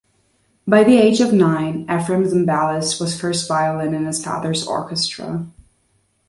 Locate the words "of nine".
1.21-1.85